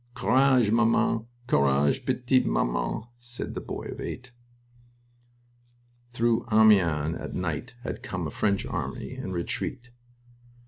"Courage, 0.15 0.71
maman! 0.71 1.27
Courage, 1.45 2.07
p'tite 2.07 2.47
maman!" 2.47 3.03
said 3.19 3.53
the 3.53 3.61
boy 3.61 3.83
of 3.83 4.01
eight. 4.01 4.31
Through 6.09 6.47
Amiens 6.51 7.15
at 7.19 7.35
night 7.35 7.75
had 7.83 8.01
come 8.01 8.25
a 8.25 8.31
French 8.31 8.65
army 8.65 9.11
in 9.13 9.31
retreat. 9.31 9.91